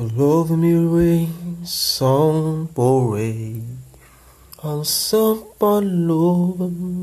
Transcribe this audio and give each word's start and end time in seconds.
Love 0.00 0.56
me 0.56 0.74
rain, 0.74 1.66
song 1.66 2.66
boy, 2.66 3.60
and 4.62 4.86
somebody 4.86 5.86
love 5.88 6.70
me. 6.70 6.97